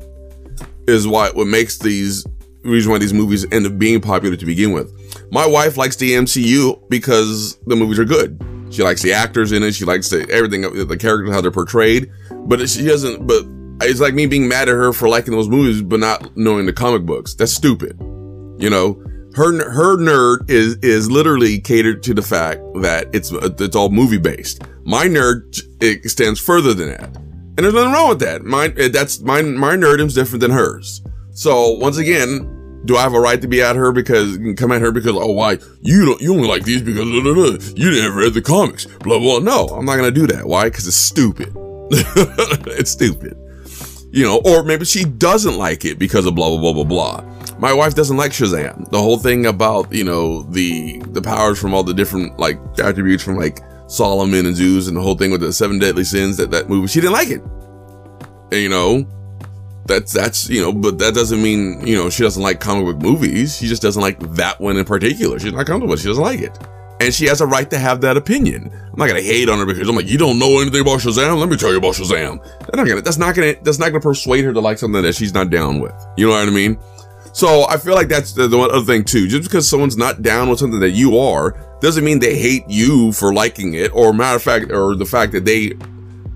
is 0.87 1.07
why 1.07 1.29
what 1.31 1.47
makes 1.47 1.79
these 1.79 2.25
reason 2.63 2.91
why 2.91 2.97
these 2.97 3.13
movies 3.13 3.45
end 3.51 3.65
up 3.65 3.77
being 3.77 3.99
popular 3.99 4.35
to 4.35 4.45
begin 4.45 4.71
with. 4.71 4.91
My 5.31 5.45
wife 5.45 5.77
likes 5.77 5.95
the 5.95 6.11
MCU 6.11 6.89
because 6.89 7.57
the 7.65 7.75
movies 7.75 7.99
are 7.99 8.05
good. 8.05 8.39
She 8.73 8.81
likes 8.81 9.03
the 9.03 9.13
actors 9.13 9.51
in 9.51 9.61
it. 9.61 9.75
She 9.75 9.85
likes 9.85 10.09
the, 10.09 10.27
everything, 10.31 10.61
the 10.61 10.97
characters, 10.97 11.31
how 11.31 11.41
they're 11.41 11.51
portrayed. 11.51 12.11
But 12.31 12.67
she 12.67 12.83
doesn't, 12.83 13.27
but 13.27 13.45
it's 13.87 13.99
like 13.99 14.15
me 14.15 14.25
being 14.25 14.47
mad 14.47 14.67
at 14.67 14.73
her 14.73 14.93
for 14.93 15.07
liking 15.07 15.31
those 15.31 15.47
movies, 15.47 15.83
but 15.83 15.99
not 15.99 16.35
knowing 16.35 16.65
the 16.65 16.73
comic 16.73 17.05
books. 17.05 17.35
That's 17.35 17.53
stupid. 17.53 17.95
You 18.57 18.71
know, 18.71 18.93
her, 19.35 19.69
her 19.69 19.97
nerd 19.97 20.49
is, 20.49 20.77
is 20.77 21.11
literally 21.11 21.59
catered 21.59 22.01
to 22.03 22.15
the 22.15 22.23
fact 22.23 22.61
that 22.81 23.09
it's, 23.13 23.31
it's 23.31 23.75
all 23.75 23.89
movie 23.89 24.17
based. 24.17 24.63
My 24.85 25.05
nerd 25.05 25.61
extends 25.81 26.39
further 26.39 26.73
than 26.73 26.89
that. 26.89 27.15
And 27.55 27.57
there's 27.57 27.75
nothing 27.75 27.93
wrong 27.93 28.09
with 28.09 28.19
that. 28.21 28.43
Mine, 28.43 28.73
that's 28.91 29.19
my, 29.19 29.43
my 29.43 29.75
nerdum's 29.75 30.15
different 30.15 30.41
than 30.41 30.49
hers. 30.49 31.03
So 31.31 31.73
once 31.73 31.97
again, 31.97 32.49
do 32.85 32.97
I 32.97 33.01
have 33.01 33.13
a 33.13 33.19
right 33.19 33.41
to 33.41 33.47
be 33.47 33.61
at 33.61 33.75
her 33.75 33.91
because 33.91 34.37
come 34.57 34.71
at 34.71 34.81
her 34.81 34.91
because 34.91 35.13
oh 35.15 35.31
why? 35.31 35.59
You 35.81 36.05
don't 36.05 36.21
you 36.21 36.33
only 36.33 36.47
like 36.47 36.63
these 36.63 36.81
because 36.81 37.09
blah, 37.09 37.21
blah, 37.21 37.33
blah. 37.33 37.57
you 37.75 37.91
didn't 37.91 38.15
read 38.15 38.33
the 38.33 38.41
comics 38.41 38.85
blah 38.85 39.19
blah. 39.19 39.39
No 39.39 39.67
I'm 39.67 39.85
not 39.85 39.95
gonna 39.95 40.11
do 40.11 40.27
that. 40.27 40.45
Why? 40.45 40.65
Because 40.65 40.87
it's 40.87 40.97
stupid. 40.97 41.55
It's 42.75 42.91
stupid. 42.91 43.37
You 44.11 44.23
know 44.23 44.41
or 44.45 44.63
maybe 44.63 44.85
she 44.85 45.05
doesn't 45.05 45.57
like 45.57 45.85
it 45.85 45.97
because 45.97 46.25
of 46.25 46.35
blah 46.35 46.49
blah 46.49 46.59
blah 46.59 46.73
blah 46.73 46.83
blah. 46.83 47.57
My 47.59 47.73
wife 47.73 47.95
doesn't 47.95 48.17
like 48.17 48.31
Shazam. 48.31 48.89
The 48.89 48.99
whole 48.99 49.17
thing 49.17 49.45
about 49.45 49.91
you 49.93 50.03
know 50.03 50.43
the 50.43 50.99
the 51.09 51.21
powers 51.21 51.59
from 51.59 51.73
all 51.73 51.83
the 51.83 51.93
different 51.93 52.37
like 52.39 52.59
attributes 52.79 53.23
from 53.23 53.37
like 53.37 53.59
Solomon 53.87 54.45
and 54.45 54.55
Zeus 54.55 54.87
and 54.87 54.97
the 54.97 55.01
whole 55.01 55.15
thing 55.15 55.31
with 55.31 55.41
the 55.41 55.53
seven 55.53 55.79
deadly 55.79 56.03
sins 56.03 56.37
that 56.37 56.51
that 56.51 56.69
movie 56.69 56.87
she 56.87 56.99
didn't 56.99 57.13
like 57.13 57.29
it. 57.29 57.41
And, 58.51 58.61
you 58.61 58.69
know 58.69 59.07
that's 59.85 60.13
that's 60.13 60.49
you 60.49 60.61
know 60.61 60.71
but 60.71 60.97
that 60.99 61.13
doesn't 61.13 61.41
mean 61.41 61.85
you 61.85 61.95
know 61.95 62.09
she 62.09 62.23
doesn't 62.23 62.41
like 62.41 62.59
comic 62.59 62.85
book 62.85 63.01
movies. 63.01 63.57
She 63.57 63.67
just 63.67 63.81
doesn't 63.81 64.01
like 64.01 64.19
that 64.35 64.59
one 64.61 64.77
in 64.77 64.85
particular. 64.85 65.39
She's 65.39 65.53
not 65.53 65.65
comfortable 65.65 65.95
she 65.95 66.07
doesn't 66.07 66.23
like 66.23 66.39
it. 66.39 66.57
And 67.01 67.13
she 67.13 67.25
has 67.25 67.41
a 67.41 67.45
right 67.45 67.69
to 67.69 67.77
have 67.77 67.99
that 68.01 68.15
opinion. 68.15 68.71
I'm 68.71 68.97
not 68.97 69.07
gonna 69.07 69.21
hate 69.21 69.49
on 69.49 69.59
her 69.59 69.65
because 69.65 69.89
i'm 69.89 69.95
like 69.95 70.07
you 70.07 70.17
don't 70.17 70.39
know 70.39 70.61
anything 70.61 70.81
about 70.81 70.99
shazam? 70.99 71.37
Let 71.39 71.49
me 71.49 71.57
tell 71.57 71.71
you 71.71 71.77
about 71.77 71.95
shazam. 71.95 72.41
That's 72.59 72.75
not 72.75 72.87
gonna 72.87 73.01
that's 73.01 73.17
not 73.17 73.35
gonna 73.35 73.55
that's 73.61 73.79
not 73.79 73.89
gonna 73.89 73.99
persuade 73.99 74.45
her 74.45 74.53
to 74.53 74.61
like 74.61 74.77
something 74.77 75.01
that 75.01 75.15
she's 75.15 75.33
not 75.33 75.49
down 75.49 75.79
with. 75.79 75.93
You 76.17 76.27
know 76.27 76.33
what 76.33 76.47
i 76.47 76.51
mean? 76.51 76.79
So 77.33 77.65
i 77.67 77.77
feel 77.77 77.95
like 77.95 78.07
that's 78.07 78.31
the, 78.33 78.47
the 78.47 78.57
other 78.57 78.85
thing 78.85 79.03
too. 79.03 79.27
Just 79.27 79.43
because 79.43 79.67
someone's 79.67 79.97
not 79.97 80.21
down 80.21 80.49
with 80.49 80.59
something 80.59 80.79
that 80.79 80.91
you 80.91 81.17
are 81.17 81.57
doesn't 81.81 82.05
mean 82.05 82.19
they 82.19 82.37
hate 82.37 82.63
you 82.69 83.11
for 83.11 83.33
liking 83.33 83.73
it. 83.73 83.91
Or 83.93 84.13
matter 84.13 84.37
of 84.37 84.43
fact 84.43 84.71
or 84.71 84.95
the 84.95 85.05
fact 85.05 85.33
that 85.33 85.43
they 85.43 85.73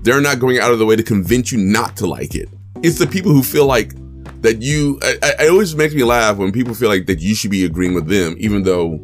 they're 0.02 0.20
not 0.20 0.38
going 0.38 0.58
out 0.58 0.70
of 0.70 0.78
the 0.78 0.86
way 0.86 0.96
to 0.96 1.02
convince 1.02 1.50
you 1.50 1.58
not 1.58 1.96
to 1.96 2.06
like 2.06 2.34
it 2.34 2.50
it's 2.82 2.98
the 2.98 3.06
people 3.06 3.32
who 3.32 3.42
feel 3.42 3.66
like 3.66 3.92
that 4.42 4.62
you 4.62 4.98
it 5.02 5.50
always 5.50 5.74
makes 5.74 5.94
me 5.94 6.04
laugh 6.04 6.36
when 6.36 6.52
people 6.52 6.74
feel 6.74 6.88
like 6.88 7.06
that 7.06 7.20
you 7.20 7.34
should 7.34 7.50
be 7.50 7.64
agreeing 7.64 7.94
with 7.94 8.06
them 8.06 8.36
even 8.38 8.62
though 8.62 9.02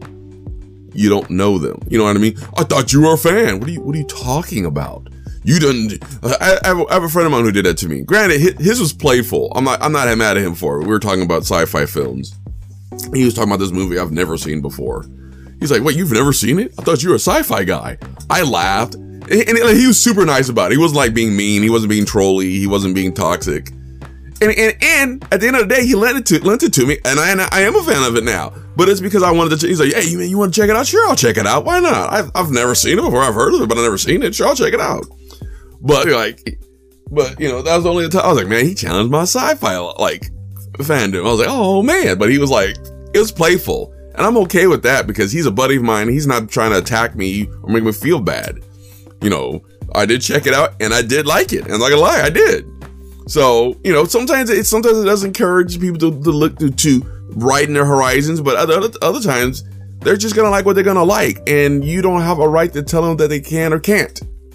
you 0.95 1.09
don't 1.09 1.28
know 1.28 1.59
them. 1.59 1.81
You 1.88 1.99
know 1.99 2.04
what 2.04 2.16
i 2.16 2.21
mean? 2.21 2.37
I 2.57 2.62
thought 2.64 2.93
you 2.93 3.02
were 3.02 3.14
a 3.14 3.19
fan. 3.19 3.59
What 3.59 3.69
are 3.69 3.73
you 3.73 3.81
what 3.81 3.95
are 3.95 3.99
you 3.99 4.07
talking 4.07 4.64
about? 4.64 5.09
You 5.43 5.59
didn't 5.59 6.02
I, 6.23 6.59
I, 6.64 6.69
have, 6.69 6.81
I 6.88 6.95
have 6.95 7.02
a 7.02 7.09
friend 7.09 7.26
of 7.26 7.33
mine 7.33 7.45
who 7.45 7.52
did 7.52 7.66
that 7.66 7.76
to 7.78 7.88
me. 7.88 8.02
Granted 8.02 8.40
his 8.40 8.81
was 8.81 8.93
playful. 8.93 9.52
I'm 9.54 9.64
not 9.64 9.83
i'm 9.83 9.93
not 9.93 10.16
mad 10.16 10.37
at 10.37 10.45
him 10.45 10.54
for 10.54 10.81
it. 10.81 10.85
We 10.85 10.90
were 10.90 11.00
talking 11.00 11.23
about 11.23 11.43
sci-fi 11.43 11.87
films. 11.87 12.35
He 13.12 13.25
was 13.25 13.35
talking 13.35 13.50
about 13.50 13.59
this 13.61 13.73
movie 13.73 13.99
i've 13.99 14.12
never 14.12 14.37
seen 14.37 14.61
before. 14.62 15.04
He's 15.59 15.71
like 15.71 15.83
wait 15.83 15.97
you've 15.97 16.12
never 16.12 16.33
seen 16.33 16.59
it? 16.59 16.75
I 16.78 16.83
thought 16.83 17.02
you 17.02 17.11
were 17.11 17.16
a 17.16 17.19
sci-fi 17.19 17.64
guy. 17.64 17.99
I 18.31 18.43
laughed 18.43 18.97
and, 19.31 19.78
he 19.78 19.87
was 19.87 20.02
super 20.02 20.25
nice 20.25 20.49
about 20.49 20.71
it. 20.71 20.75
He 20.75 20.78
wasn't 20.78 20.99
like 20.99 21.14
being 21.14 21.37
mean. 21.37 21.62
He 21.62 21.71
wasn't 21.71 21.90
being 21.90 22.04
trolly. 22.04 22.50
He 22.50 22.66
wasn't 22.66 22.95
being 22.95 23.12
toxic. 23.12 23.71
And, 24.40 24.52
and, 24.59 24.76
and 24.83 25.25
at 25.33 25.40
the 25.40 25.47
end 25.47 25.57
of 25.57 25.69
the 25.69 25.75
day, 25.75 25.87
he 25.87 25.95
lent 25.95 26.19
it 26.19 26.26
to 26.26 26.45
lent 26.45 26.62
it 26.62 26.73
to 26.75 26.87
me, 26.87 26.99
and 27.04 27.19
I 27.21 27.31
and 27.31 27.40
I 27.40 27.61
am 27.61 27.76
a 27.76 27.83
fan 27.83 28.02
of 28.02 28.16
it 28.16 28.25
now. 28.25 28.52
But 28.76 28.88
it's 28.88 29.00
because 29.00 29.23
I 29.23 29.31
wanted 29.31 29.61
to. 29.61 29.66
He's 29.66 29.81
like, 29.81 29.93
"Hey, 29.93 30.16
man, 30.16 30.28
you 30.28 30.37
want 30.37 30.52
to 30.52 30.61
check 30.61 30.69
it 30.69 30.76
out? 30.76 30.87
Sure, 30.87 31.09
I'll 31.09 31.16
check 31.16 31.37
it 31.37 31.47
out. 31.47 31.64
Why 31.64 31.81
not? 31.81 32.12
I've 32.12 32.31
I've 32.35 32.50
never 32.50 32.75
seen 32.75 32.99
it 32.99 33.02
before. 33.02 33.23
I've 33.23 33.35
heard 33.35 33.54
of 33.54 33.62
it, 33.62 33.69
but 33.69 33.78
I've 33.78 33.85
never 33.85 33.99
seen 33.99 34.23
it. 34.23 34.35
Sure, 34.35 34.49
I'll 34.49 34.57
check 34.57 34.75
it 34.75 34.81
out." 34.81 35.07
But 35.81 36.09
like, 36.09 36.59
but 37.11 37.38
you 37.38 37.49
know, 37.49 37.62
that 37.62 37.76
was 37.76 37.87
only 37.87 38.04
the 38.04 38.11
time 38.11 38.25
I 38.25 38.28
was 38.28 38.38
like, 38.38 38.49
"Man, 38.49 38.66
he 38.66 38.75
challenged 38.75 39.12
my 39.12 39.23
sci-fi 39.23 39.78
like 39.99 40.31
fandom. 40.83 41.21
I 41.21 41.31
was 41.31 41.38
like, 41.40 41.49
oh 41.50 41.83
man, 41.83 42.19
but 42.19 42.31
he 42.31 42.38
was 42.38 42.50
like, 42.50 42.76
it 43.14 43.19
was 43.19 43.33
playful. 43.33 43.93
And 44.14 44.26
I'm 44.26 44.37
okay 44.38 44.66
with 44.66 44.83
that 44.85 45.07
because 45.07 45.33
he's 45.33 45.47
a 45.47 45.50
buddy 45.50 45.76
of 45.76 45.83
mine. 45.83 46.09
He's 46.09 46.26
not 46.26 46.49
trying 46.49 46.71
to 46.73 46.78
attack 46.78 47.16
me 47.16 47.49
or 47.62 47.71
make 47.71 47.85
me 47.85 47.93
feel 47.93 48.21
bad. 48.21 48.61
You 49.25 49.31
know, 49.31 49.64
I 49.95 50.04
did 50.04 50.21
check 50.21 50.47
it 50.47 50.52
out 50.52 50.75
and 50.81 50.93
I 50.93 51.00
did 51.00 51.26
like 51.26 51.54
it. 51.54 51.66
And 51.66 51.81
like 51.81 51.95
a 51.95 51.97
lie, 51.97 52.21
I 52.21 52.28
did. 52.28 52.66
So, 53.26 53.75
you 53.83 53.90
know, 53.90 54.04
sometimes 54.04 54.50
it 54.50 54.66
sometimes 54.66 54.99
it 54.99 55.04
does 55.04 55.25
encourage 55.25 55.81
people 55.81 55.99
to, 56.00 56.23
to 56.23 56.31
look 56.31 56.59
to, 56.59 56.71
to 56.71 57.02
widen 57.31 57.73
their 57.73 57.87
horizons, 57.87 58.43
but 58.43 58.57
other 58.57 58.90
other 59.00 59.21
times 59.23 59.64
they're 60.00 60.19
just 60.19 60.37
gonna 60.37 60.50
like 60.50 60.66
what 60.66 60.75
they're 60.75 60.85
gonna 60.85 61.02
like, 61.02 61.40
and 61.47 61.83
you 61.83 62.02
don't 62.02 62.21
have 62.21 62.38
a 62.38 62.47
right 62.47 62.71
to 62.75 62.83
tell 62.83 63.00
them 63.00 63.16
that 63.16 63.28
they 63.28 63.40
can 63.40 63.73
or 63.73 63.81
can't. 63.81 64.21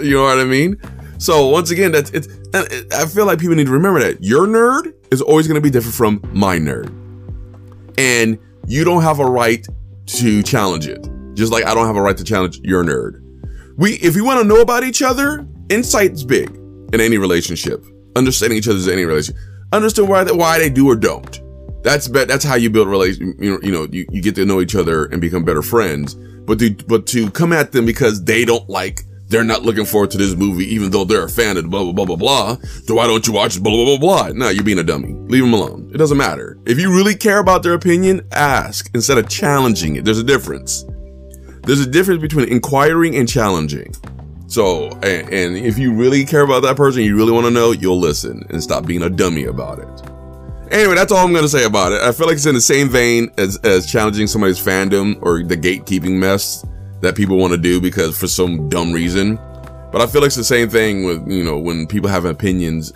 you 0.00 0.14
know 0.14 0.22
what 0.22 0.38
I 0.38 0.44
mean? 0.44 0.80
So 1.18 1.48
once 1.48 1.72
again, 1.72 1.90
that's 1.90 2.10
it's. 2.12 2.28
I 2.94 3.06
feel 3.06 3.26
like 3.26 3.40
people 3.40 3.56
need 3.56 3.66
to 3.66 3.72
remember 3.72 3.98
that 3.98 4.22
your 4.22 4.46
nerd 4.46 4.94
is 5.10 5.20
always 5.20 5.48
gonna 5.48 5.60
be 5.60 5.70
different 5.70 5.96
from 5.96 6.22
my 6.32 6.58
nerd, 6.58 6.86
and 7.98 8.38
you 8.68 8.84
don't 8.84 9.02
have 9.02 9.18
a 9.18 9.26
right 9.26 9.66
to 10.06 10.44
challenge 10.44 10.86
it. 10.86 11.04
Just 11.34 11.50
like 11.50 11.66
I 11.66 11.74
don't 11.74 11.86
have 11.86 11.96
a 11.96 12.02
right 12.02 12.16
to 12.16 12.22
challenge 12.22 12.60
your 12.62 12.84
nerd. 12.84 13.25
We, 13.76 13.94
if 13.94 14.14
we 14.14 14.22
want 14.22 14.40
to 14.40 14.46
know 14.46 14.62
about 14.62 14.84
each 14.84 15.02
other, 15.02 15.46
insight's 15.68 16.22
big 16.22 16.48
in 16.92 17.00
any 17.00 17.18
relationship. 17.18 17.84
Understanding 18.16 18.58
each 18.58 18.68
other's 18.68 18.88
any 18.88 19.04
relationship. 19.04 19.42
Understand 19.72 20.08
why 20.08 20.24
why 20.24 20.58
they 20.58 20.70
do 20.70 20.88
or 20.88 20.96
don't. 20.96 21.40
That's 21.82 22.08
that's 22.08 22.44
how 22.44 22.54
you 22.54 22.70
build 22.70 22.88
relation. 22.88 23.34
You 23.38 23.52
know, 23.52 23.58
you 23.62 23.72
know, 23.72 23.86
you, 23.90 24.06
you 24.10 24.22
get 24.22 24.34
to 24.36 24.46
know 24.46 24.60
each 24.60 24.74
other 24.74 25.04
and 25.06 25.20
become 25.20 25.44
better 25.44 25.62
friends. 25.62 26.14
But 26.14 26.58
to 26.60 26.74
but 26.88 27.06
to 27.08 27.30
come 27.30 27.52
at 27.52 27.72
them 27.72 27.84
because 27.84 28.24
they 28.24 28.44
don't 28.44 28.66
like 28.68 29.02
they're 29.28 29.44
not 29.44 29.62
looking 29.62 29.84
forward 29.84 30.10
to 30.12 30.18
this 30.18 30.34
movie, 30.36 30.64
even 30.72 30.90
though 30.90 31.04
they're 31.04 31.24
a 31.24 31.28
fan 31.28 31.56
of 31.56 31.68
blah, 31.68 31.82
blah, 31.82 31.92
blah, 31.92 32.04
blah, 32.04 32.16
blah. 32.16 32.56
So 32.84 32.94
why 32.94 33.06
don't 33.06 33.26
you 33.26 33.32
watch 33.32 33.60
blah, 33.60 33.72
blah, 33.72 33.84
blah, 33.84 33.98
blah? 33.98 34.28
No, 34.32 34.48
you're 34.50 34.64
being 34.64 34.78
a 34.78 34.84
dummy. 34.84 35.12
Leave 35.28 35.42
them 35.42 35.52
alone. 35.52 35.90
It 35.92 35.98
doesn't 35.98 36.16
matter. 36.16 36.58
If 36.64 36.78
you 36.78 36.94
really 36.94 37.16
care 37.16 37.38
about 37.38 37.62
their 37.62 37.74
opinion, 37.74 38.26
ask 38.32 38.88
instead 38.94 39.18
of 39.18 39.28
challenging 39.28 39.96
it. 39.96 40.04
There's 40.04 40.20
a 40.20 40.24
difference. 40.24 40.84
There's 41.66 41.80
a 41.80 41.86
difference 41.86 42.22
between 42.22 42.48
inquiring 42.48 43.16
and 43.16 43.28
challenging. 43.28 43.92
So, 44.46 44.90
and, 45.02 45.28
and 45.32 45.56
if 45.56 45.76
you 45.78 45.92
really 45.92 46.24
care 46.24 46.42
about 46.42 46.62
that 46.62 46.76
person, 46.76 47.02
you 47.02 47.16
really 47.16 47.32
want 47.32 47.44
to 47.46 47.50
know, 47.50 47.72
you'll 47.72 47.98
listen 47.98 48.46
and 48.50 48.62
stop 48.62 48.86
being 48.86 49.02
a 49.02 49.10
dummy 49.10 49.46
about 49.46 49.80
it. 49.80 50.02
Anyway, 50.72 50.94
that's 50.94 51.10
all 51.10 51.26
I'm 51.26 51.34
to 51.34 51.48
say 51.48 51.64
about 51.64 51.90
it. 51.90 52.00
I 52.02 52.12
feel 52.12 52.28
like 52.28 52.36
it's 52.36 52.46
in 52.46 52.54
the 52.54 52.60
same 52.60 52.88
vein 52.88 53.32
as, 53.36 53.56
as 53.64 53.84
challenging 53.84 54.28
somebody's 54.28 54.64
fandom 54.64 55.18
or 55.22 55.42
the 55.42 55.56
gatekeeping 55.56 56.18
mess 56.18 56.64
that 57.00 57.16
people 57.16 57.36
want 57.36 57.52
to 57.52 57.58
do 57.58 57.80
because 57.80 58.16
for 58.16 58.28
some 58.28 58.68
dumb 58.68 58.92
reason. 58.92 59.34
But 59.90 60.00
I 60.00 60.06
feel 60.06 60.20
like 60.20 60.28
it's 60.28 60.36
the 60.36 60.44
same 60.44 60.68
thing 60.68 61.04
with, 61.04 61.28
you 61.28 61.42
know, 61.42 61.58
when 61.58 61.88
people 61.88 62.08
have 62.08 62.26
opinions 62.26 62.92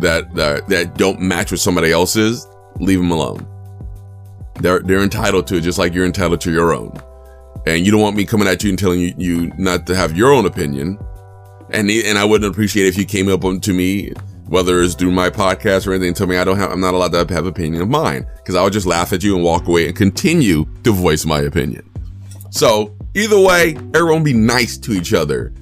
that, 0.00 0.34
that, 0.34 0.66
that 0.68 0.96
don't 0.96 1.20
match 1.20 1.52
with 1.52 1.60
somebody 1.60 1.92
else's, 1.92 2.48
leave 2.80 2.98
them 2.98 3.12
alone. 3.12 3.46
They're, 4.56 4.80
they're 4.80 5.02
entitled 5.04 5.46
to 5.48 5.56
it 5.56 5.60
just 5.60 5.78
like 5.78 5.94
you're 5.94 6.06
entitled 6.06 6.40
to 6.40 6.50
your 6.50 6.74
own. 6.74 7.00
And 7.68 7.84
you 7.84 7.92
don't 7.92 8.00
want 8.00 8.16
me 8.16 8.24
coming 8.24 8.48
at 8.48 8.62
you 8.64 8.70
and 8.70 8.78
telling 8.78 9.00
you, 9.00 9.14
you 9.16 9.52
not 9.58 9.86
to 9.86 9.94
have 9.94 10.16
your 10.16 10.32
own 10.32 10.46
opinion. 10.46 10.98
And, 11.70 11.90
and 11.90 12.16
I 12.16 12.24
wouldn't 12.24 12.50
appreciate 12.50 12.86
if 12.86 12.96
you 12.96 13.04
came 13.04 13.28
up 13.28 13.42
to 13.42 13.72
me, 13.72 14.12
whether 14.46 14.82
it's 14.82 14.94
through 14.94 15.10
my 15.10 15.28
podcast 15.28 15.86
or 15.86 15.92
anything, 15.92 16.08
and 16.08 16.16
tell 16.16 16.26
me 16.26 16.38
I 16.38 16.44
don't 16.44 16.56
have, 16.56 16.72
I'm 16.72 16.80
not 16.80 16.94
allowed 16.94 17.12
to 17.12 17.18
have 17.18 17.44
an 17.44 17.46
opinion 17.46 17.82
of 17.82 17.88
mine. 17.88 18.26
Cause 18.46 18.56
I 18.56 18.62
would 18.62 18.72
just 18.72 18.86
laugh 18.86 19.12
at 19.12 19.22
you 19.22 19.34
and 19.34 19.44
walk 19.44 19.68
away 19.68 19.86
and 19.86 19.94
continue 19.94 20.64
to 20.84 20.92
voice 20.92 21.26
my 21.26 21.40
opinion. 21.40 21.84
So 22.50 22.96
Either 23.18 23.40
way, 23.40 23.76
everyone 23.94 24.22
be 24.22 24.32
nice 24.32 24.76
to 24.78 24.92
each 24.92 25.12
other. 25.12 25.52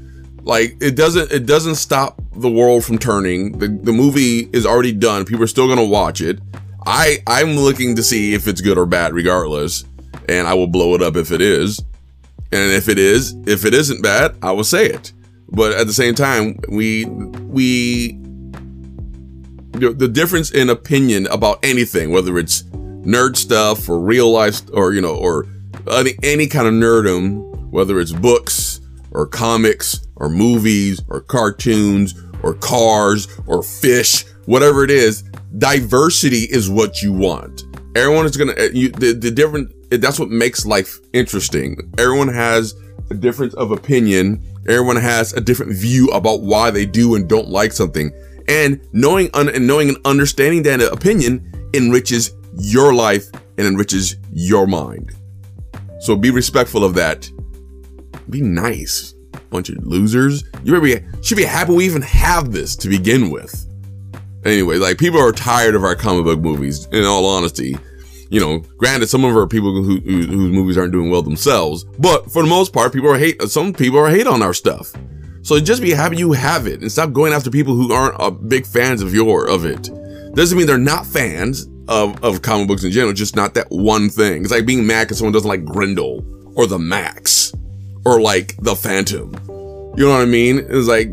Like 0.42 0.76
it 0.80 0.94
doesn't 0.94 1.32
it 1.32 1.46
doesn't 1.46 1.76
stop 1.76 2.20
the 2.36 2.50
world 2.50 2.84
from 2.84 2.98
turning. 2.98 3.58
The 3.58 3.68
the 3.68 3.92
movie 3.92 4.50
is 4.52 4.66
already 4.66 4.92
done. 4.92 5.24
People 5.24 5.44
are 5.44 5.48
still 5.48 5.66
gonna 5.66 5.86
watch 5.86 6.20
it. 6.20 6.38
I 6.84 7.22
I'm 7.26 7.56
looking 7.56 7.96
to 7.96 8.02
see 8.02 8.34
if 8.34 8.46
it's 8.46 8.60
good 8.60 8.76
or 8.76 8.84
bad 8.84 9.14
regardless. 9.14 9.84
And 10.28 10.46
I 10.46 10.52
will 10.52 10.66
blow 10.66 10.94
it 10.94 11.02
up 11.02 11.16
if 11.16 11.32
it 11.32 11.40
is. 11.40 11.80
And 12.52 12.72
if 12.72 12.88
it 12.88 12.98
is, 12.98 13.34
if 13.46 13.64
it 13.64 13.74
isn't 13.74 14.02
bad, 14.02 14.36
I 14.42 14.52
will 14.52 14.64
say 14.64 14.86
it. 14.86 15.12
But 15.48 15.72
at 15.72 15.86
the 15.86 15.92
same 15.92 16.14
time, 16.14 16.58
we 16.68 17.04
we 17.04 18.18
the 19.72 20.08
difference 20.08 20.50
in 20.50 20.70
opinion 20.70 21.26
about 21.28 21.58
anything, 21.62 22.10
whether 22.10 22.38
it's 22.38 22.62
nerd 22.62 23.36
stuff 23.36 23.88
or 23.88 24.00
real 24.00 24.30
life 24.30 24.60
or 24.72 24.92
you 24.92 25.00
know 25.00 25.14
or 25.14 25.46
any, 25.90 26.14
any 26.22 26.46
kind 26.46 26.66
of 26.66 26.74
nerdum, 26.74 27.70
whether 27.70 28.00
it's 28.00 28.12
books 28.12 28.80
or 29.10 29.26
comics 29.26 30.06
or 30.16 30.28
movies 30.28 31.00
or 31.08 31.20
cartoons 31.20 32.14
or 32.42 32.54
cars 32.54 33.28
or 33.46 33.62
fish, 33.62 34.24
whatever 34.46 34.84
it 34.84 34.90
is, 34.90 35.22
diversity 35.58 36.42
is 36.50 36.68
what 36.68 37.02
you 37.02 37.12
want. 37.12 37.64
Everyone 37.94 38.26
is 38.26 38.36
gonna 38.36 38.54
eh, 38.56 38.70
you, 38.72 38.88
the 38.90 39.12
the 39.12 39.30
different. 39.30 39.72
That's 39.90 40.18
what 40.18 40.30
makes 40.30 40.66
life 40.66 40.98
interesting. 41.12 41.92
Everyone 41.98 42.28
has 42.28 42.74
a 43.10 43.14
difference 43.14 43.54
of 43.54 43.70
opinion. 43.70 44.42
Everyone 44.68 44.96
has 44.96 45.32
a 45.32 45.40
different 45.40 45.72
view 45.72 46.08
about 46.08 46.42
why 46.42 46.70
they 46.70 46.86
do 46.86 47.14
and 47.14 47.28
don't 47.28 47.48
like 47.48 47.72
something. 47.72 48.10
And 48.48 48.80
knowing 48.92 49.30
un, 49.34 49.48
and 49.48 49.66
knowing 49.66 49.88
and 49.88 49.98
understanding 50.04 50.62
that 50.64 50.80
opinion 50.80 51.52
enriches 51.74 52.32
your 52.58 52.94
life 52.94 53.26
and 53.58 53.66
enriches 53.66 54.16
your 54.32 54.66
mind. 54.66 55.12
So 56.00 56.16
be 56.16 56.30
respectful 56.30 56.84
of 56.84 56.94
that. 56.94 57.30
Be 58.28 58.40
nice. 58.40 59.14
Bunch 59.50 59.68
of 59.68 59.84
losers. 59.86 60.44
You 60.64 60.80
be, 60.80 61.00
should 61.22 61.36
be 61.36 61.44
happy 61.44 61.72
we 61.72 61.84
even 61.84 62.02
have 62.02 62.52
this 62.52 62.76
to 62.76 62.88
begin 62.88 63.30
with. 63.30 63.66
Anyway, 64.44 64.76
like 64.76 64.98
people 64.98 65.20
are 65.20 65.32
tired 65.32 65.74
of 65.74 65.84
our 65.84 65.94
comic 65.94 66.24
book 66.24 66.40
movies, 66.40 66.86
in 66.92 67.04
all 67.04 67.26
honesty. 67.26 67.76
You 68.28 68.40
know, 68.40 68.58
granted, 68.76 69.08
some 69.08 69.24
of 69.24 69.36
our 69.36 69.46
people 69.46 69.72
who, 69.72 70.00
who, 70.00 70.26
whose 70.26 70.52
movies 70.52 70.76
aren't 70.76 70.92
doing 70.92 71.10
well 71.10 71.22
themselves, 71.22 71.84
but 71.98 72.30
for 72.30 72.42
the 72.42 72.48
most 72.48 72.72
part, 72.72 72.92
people 72.92 73.10
are 73.10 73.18
hate, 73.18 73.40
some 73.42 73.72
people 73.72 73.98
are 73.98 74.08
hate 74.08 74.26
on 74.26 74.42
our 74.42 74.54
stuff. 74.54 74.92
So 75.42 75.60
just 75.60 75.80
be 75.80 75.92
happy 75.92 76.16
you 76.16 76.32
have 76.32 76.66
it 76.66 76.80
and 76.80 76.90
stop 76.90 77.12
going 77.12 77.32
after 77.32 77.50
people 77.50 77.76
who 77.76 77.92
aren't 77.92 78.18
uh, 78.18 78.30
big 78.30 78.66
fans 78.66 79.00
of 79.00 79.14
your, 79.14 79.48
of 79.48 79.64
it. 79.64 79.90
Doesn't 80.34 80.58
mean 80.58 80.66
they're 80.66 80.76
not 80.76 81.06
fans 81.06 81.68
of, 81.86 82.22
of 82.24 82.42
comic 82.42 82.66
books 82.66 82.82
in 82.82 82.90
general, 82.90 83.12
just 83.12 83.36
not 83.36 83.54
that 83.54 83.68
one 83.70 84.08
thing. 84.08 84.42
It's 84.42 84.50
like 84.50 84.66
being 84.66 84.84
mad 84.86 85.04
because 85.04 85.18
someone 85.18 85.32
doesn't 85.32 85.48
like 85.48 85.64
Grendel 85.64 86.24
or 86.56 86.66
the 86.66 86.80
Max 86.80 87.52
or 88.04 88.20
like 88.20 88.56
the 88.56 88.74
Phantom. 88.74 89.32
You 89.96 90.04
know 90.04 90.10
what 90.10 90.22
I 90.22 90.26
mean? 90.26 90.66
It's 90.68 90.88
like, 90.88 91.08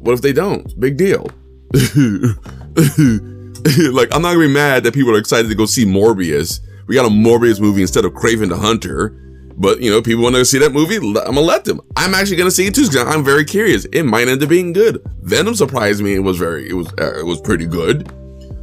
what 0.00 0.12
if 0.12 0.22
they 0.22 0.32
don't? 0.32 0.78
Big 0.80 0.96
deal. 0.96 1.30
like, 3.92 4.14
I'm 4.14 4.22
not 4.22 4.34
gonna 4.34 4.46
be 4.46 4.52
mad 4.52 4.84
that 4.84 4.94
people 4.94 5.14
are 5.14 5.18
excited 5.18 5.48
to 5.48 5.54
go 5.54 5.66
see 5.66 5.84
Morbius. 5.84 6.60
We 6.86 6.94
got 6.94 7.06
a 7.06 7.10
Morbius 7.10 7.60
movie 7.60 7.82
instead 7.82 8.04
of 8.04 8.12
Kraven 8.12 8.48
the 8.48 8.56
Hunter. 8.56 9.10
But, 9.56 9.80
you 9.80 9.90
know, 9.90 10.00
people 10.00 10.22
want 10.22 10.36
to 10.36 10.44
see 10.44 10.58
that 10.58 10.72
movie, 10.72 10.96
I'm 10.96 11.12
gonna 11.12 11.40
let 11.40 11.64
them. 11.64 11.80
I'm 11.96 12.14
actually 12.14 12.36
gonna 12.36 12.50
see 12.50 12.66
it 12.66 12.74
too, 12.74 12.86
because 12.86 12.96
I'm 12.96 13.24
very 13.24 13.44
curious. 13.44 13.86
It 13.86 14.04
might 14.04 14.28
end 14.28 14.42
up 14.42 14.48
being 14.48 14.72
good. 14.72 15.02
Venom 15.22 15.56
surprised 15.56 16.00
me. 16.00 16.14
It 16.14 16.20
was 16.20 16.38
very, 16.38 16.68
it 16.68 16.74
was, 16.74 16.86
uh, 17.00 17.18
it 17.18 17.26
was 17.26 17.40
pretty 17.40 17.66
good. 17.66 18.12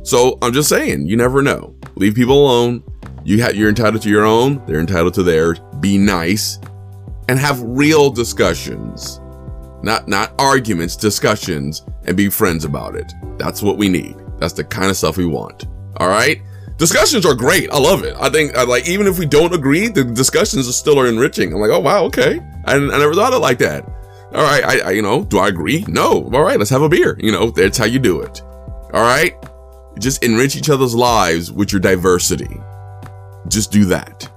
So 0.03 0.37
I'm 0.41 0.53
just 0.53 0.69
saying, 0.69 1.07
you 1.07 1.17
never 1.17 1.41
know. 1.41 1.75
Leave 1.95 2.15
people 2.15 2.45
alone. 2.45 2.83
You 3.25 3.43
ha- 3.43 3.49
you're 3.49 3.69
entitled 3.69 4.03
to 4.03 4.09
your 4.09 4.23
own. 4.23 4.63
They're 4.67 4.79
entitled 4.79 5.15
to 5.15 5.23
theirs. 5.23 5.59
Be 5.79 5.97
nice 5.97 6.59
and 7.27 7.39
have 7.39 7.61
real 7.61 8.09
discussions, 8.09 9.19
not 9.83 10.07
not 10.07 10.33
arguments, 10.39 10.95
discussions, 10.95 11.83
and 12.05 12.15
be 12.15 12.29
friends 12.29 12.65
about 12.65 12.95
it. 12.95 13.11
That's 13.37 13.61
what 13.61 13.77
we 13.77 13.89
need. 13.89 14.15
That's 14.39 14.53
the 14.53 14.63
kind 14.63 14.89
of 14.89 14.97
stuff 14.97 15.17
we 15.17 15.25
want. 15.25 15.65
All 15.97 16.07
right. 16.07 16.41
Discussions 16.77 17.25
are 17.25 17.33
great. 17.33 17.71
I 17.71 17.79
love 17.79 18.03
it. 18.03 18.15
I 18.19 18.29
think 18.29 18.55
I 18.55 18.63
like 18.63 18.87
even 18.87 19.07
if 19.07 19.17
we 19.17 19.25
don't 19.25 19.53
agree, 19.53 19.87
the 19.87 20.03
discussions 20.03 20.67
are 20.67 20.73
still 20.73 20.99
are 20.99 21.07
enriching. 21.07 21.53
I'm 21.53 21.59
like, 21.59 21.71
oh 21.71 21.79
wow, 21.79 22.03
okay. 22.05 22.39
I, 22.65 22.75
I 22.75 22.79
never 22.79 23.13
thought 23.13 23.33
it 23.33 23.39
like 23.39 23.59
that. 23.59 23.85
All 24.33 24.43
right, 24.43 24.63
I, 24.65 24.79
I 24.79 24.91
you 24.91 25.01
know, 25.01 25.23
do 25.23 25.37
I 25.37 25.47
agree? 25.47 25.85
No. 25.87 26.29
All 26.33 26.43
right, 26.43 26.59
let's 26.59 26.71
have 26.71 26.81
a 26.81 26.89
beer. 26.89 27.15
You 27.19 27.31
know, 27.31 27.49
that's 27.49 27.77
how 27.77 27.85
you 27.85 27.99
do 27.99 28.19
it. 28.21 28.41
All 28.93 29.01
right. 29.01 29.33
Just 29.99 30.23
enrich 30.23 30.57
each 30.57 30.69
other's 30.69 30.93
lives 30.93 31.51
with 31.51 31.71
your 31.71 31.79
diversity. 31.79 32.59
Just 33.47 33.71
do 33.71 33.85
that. 33.85 34.29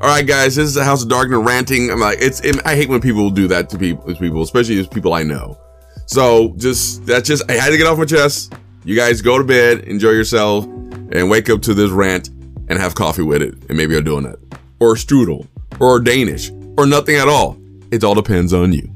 All 0.00 0.10
right, 0.10 0.26
guys, 0.26 0.56
this 0.56 0.66
is 0.66 0.74
the 0.74 0.84
House 0.84 1.02
of 1.02 1.08
Darkner 1.08 1.44
ranting. 1.44 1.90
I'm 1.90 2.00
like, 2.00 2.18
it's. 2.20 2.40
It, 2.40 2.56
I 2.66 2.74
hate 2.74 2.88
when 2.88 3.00
people 3.00 3.30
do 3.30 3.48
that 3.48 3.68
to 3.70 3.78
people, 3.78 4.14
people, 4.14 4.42
especially 4.42 4.86
people 4.86 5.12
I 5.12 5.22
know. 5.22 5.58
So 6.06 6.54
just 6.56 7.04
that's 7.06 7.28
just. 7.28 7.48
I 7.50 7.54
had 7.54 7.70
to 7.70 7.76
get 7.76 7.86
off 7.86 7.98
my 7.98 8.04
chest. 8.04 8.54
You 8.86 8.94
guys 8.94 9.22
go 9.22 9.38
to 9.38 9.44
bed, 9.44 9.80
enjoy 9.80 10.10
yourself, 10.10 10.66
and 10.66 11.30
wake 11.30 11.48
up 11.48 11.62
to 11.62 11.72
this 11.72 11.90
rant 11.90 12.28
and 12.68 12.78
have 12.78 12.94
coffee 12.94 13.22
with 13.22 13.40
it, 13.40 13.54
and 13.68 13.78
maybe 13.78 13.96
a 13.96 14.02
donut, 14.02 14.36
or 14.78 14.92
a 14.92 14.94
strudel, 14.94 15.46
or 15.80 15.96
a 15.96 16.04
Danish, 16.04 16.50
or 16.76 16.86
nothing 16.86 17.16
at 17.16 17.26
all. 17.26 17.58
It 17.90 18.04
all 18.04 18.14
depends 18.14 18.52
on 18.52 18.74
you. 18.74 18.93